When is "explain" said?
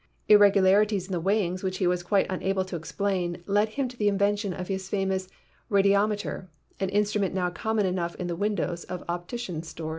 2.75-3.43